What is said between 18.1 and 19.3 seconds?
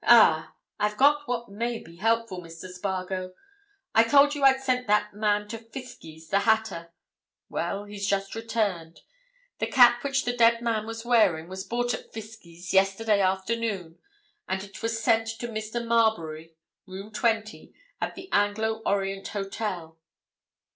the Anglo Orient